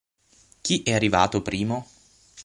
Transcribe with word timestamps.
Chi 0.61 0.81
è 0.81 0.93
arrivato 0.95 1.43
primo? 1.43 1.87